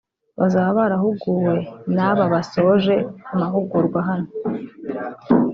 bazaba 0.39 0.69
barahuguwe 0.79 1.53
n’aba 1.95 2.23
basoje 2.33 2.95
amahugurwa 3.33 3.99
hano 4.09 4.29